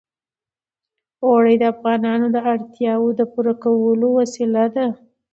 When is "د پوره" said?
3.19-3.53